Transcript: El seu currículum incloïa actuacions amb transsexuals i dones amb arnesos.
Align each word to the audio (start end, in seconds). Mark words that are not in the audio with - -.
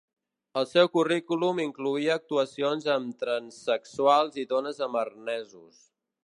El 0.59 0.63
seu 0.69 0.87
currículum 0.93 1.59
incloïa 1.65 2.15
actuacions 2.21 2.87
amb 2.95 3.21
transsexuals 3.25 4.41
i 4.45 4.47
dones 4.55 4.81
amb 4.89 5.03
arnesos. 5.05 5.87